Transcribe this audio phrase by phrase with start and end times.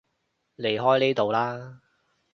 [0.57, 1.81] 離開呢度啦